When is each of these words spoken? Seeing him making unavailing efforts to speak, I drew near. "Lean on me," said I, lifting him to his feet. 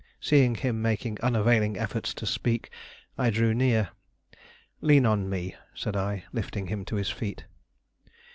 Seeing 0.19 0.55
him 0.55 0.81
making 0.81 1.21
unavailing 1.21 1.77
efforts 1.77 2.15
to 2.15 2.25
speak, 2.25 2.71
I 3.19 3.29
drew 3.29 3.53
near. 3.53 3.89
"Lean 4.81 5.05
on 5.05 5.29
me," 5.29 5.53
said 5.75 5.95
I, 5.95 6.23
lifting 6.33 6.65
him 6.65 6.85
to 6.85 6.95
his 6.95 7.11
feet. 7.11 7.45